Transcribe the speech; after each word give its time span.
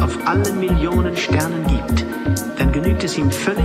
Auf 0.00 0.26
allen 0.26 0.60
Millionen 0.60 1.16
Sternen 1.16 1.66
gibt, 1.66 2.06
dann 2.58 2.72
genügt 2.72 3.02
es 3.04 3.18
ihm 3.18 3.30
völlig, 3.30 3.57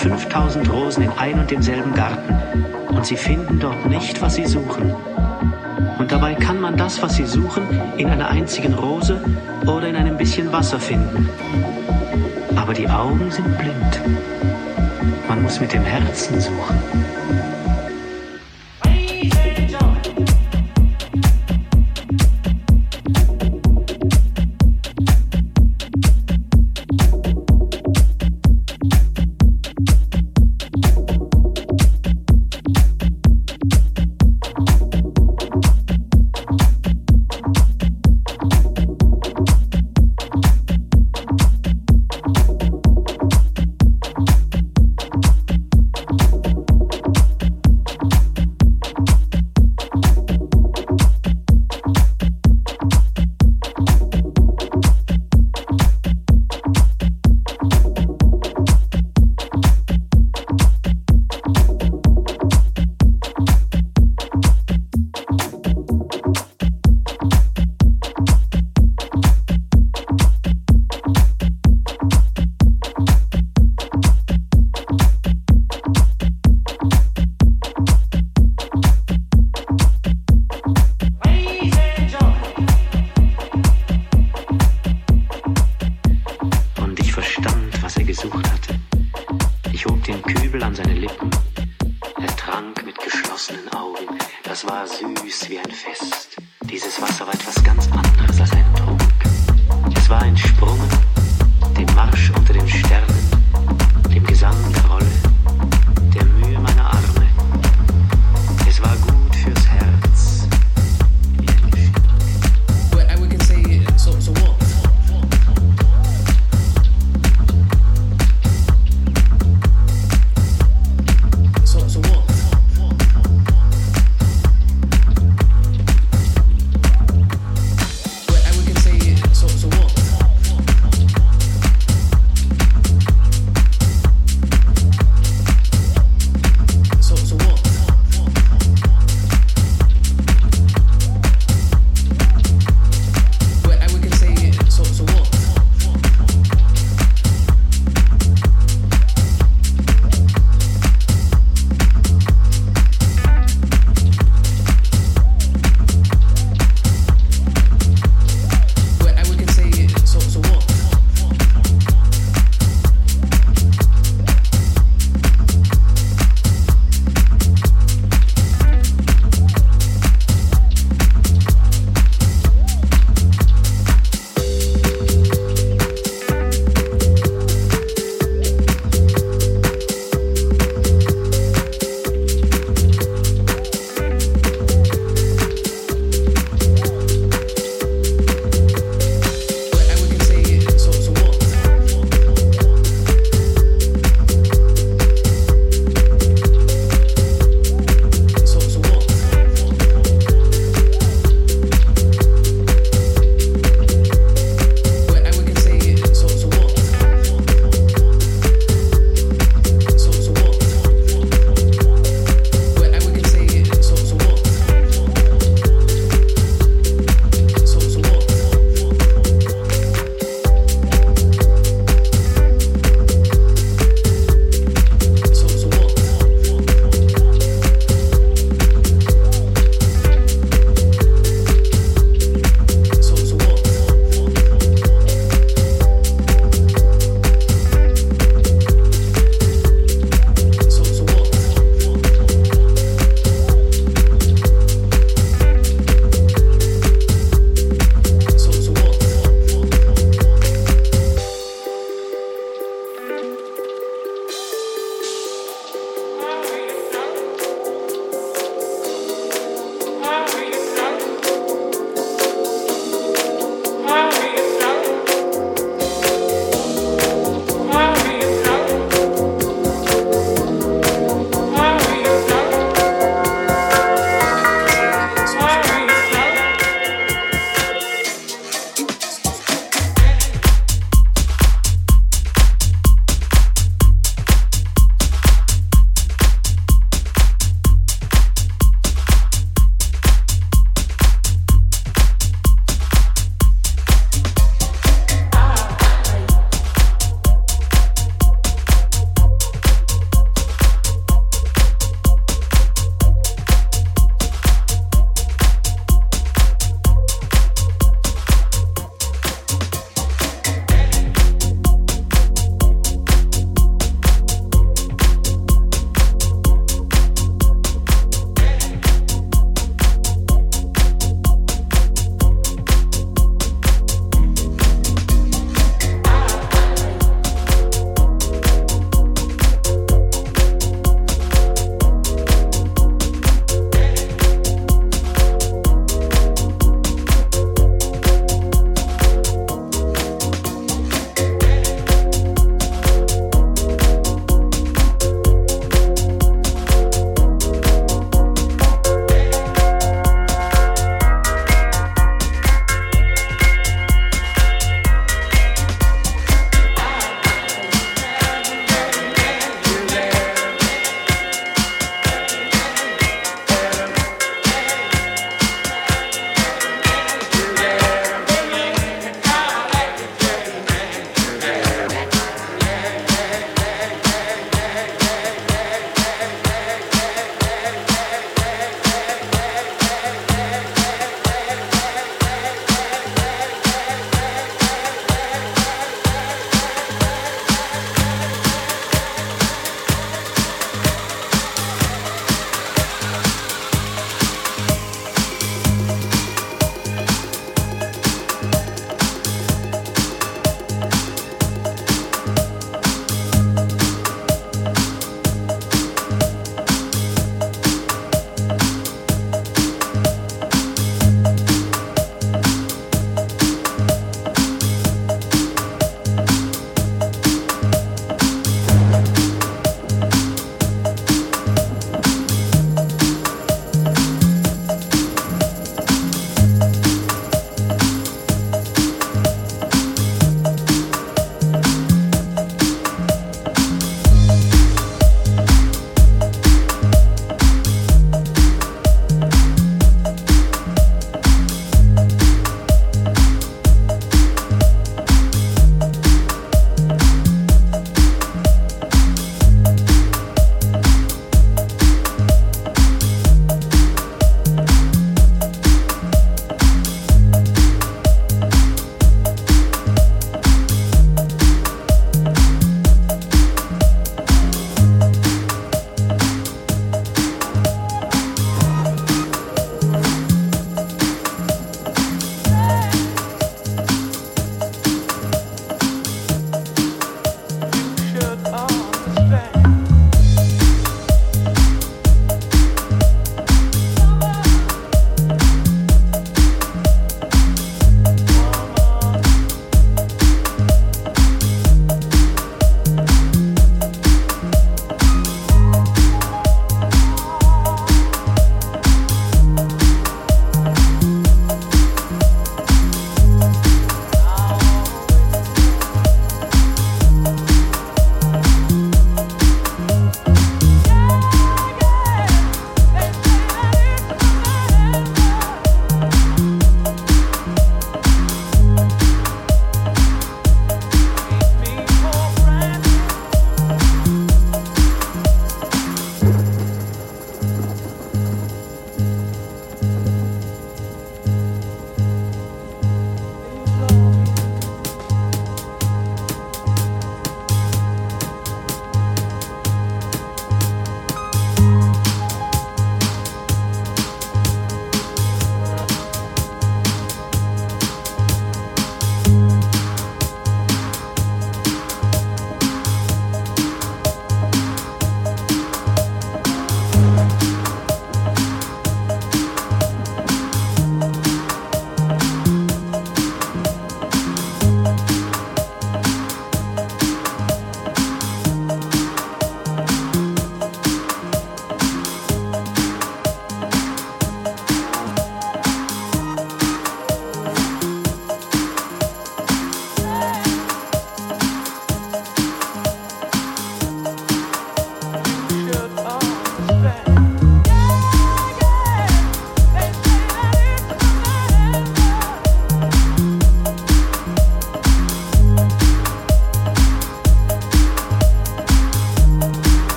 5000 0.00 0.72
Rosen 0.72 1.02
in 1.02 1.10
ein 1.18 1.38
und 1.38 1.50
demselben 1.50 1.92
Garten 1.92 2.34
und 2.88 3.04
sie 3.04 3.18
finden 3.18 3.60
dort 3.60 3.84
nicht, 3.84 4.22
was 4.22 4.36
sie 4.36 4.46
suchen. 4.46 4.94
Und 5.98 6.10
dabei 6.10 6.34
kann 6.34 6.58
man 6.58 6.78
das, 6.78 7.02
was 7.02 7.16
sie 7.16 7.26
suchen, 7.26 7.64
in 7.98 8.08
einer 8.08 8.28
einzigen 8.30 8.72
Rose 8.72 9.22
oder 9.66 9.88
in 9.88 9.96
einem 9.96 10.16
bisschen 10.16 10.50
Wasser 10.52 10.80
finden. 10.80 11.28
Aber 12.56 12.72
die 12.72 12.88
Augen 12.88 13.30
sind 13.30 13.58
blind. 13.58 14.00
Man 15.28 15.42
muss 15.42 15.60
mit 15.60 15.74
dem 15.74 15.82
Herzen 15.82 16.40
suchen. 16.40 16.78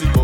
honestly, 0.00 0.21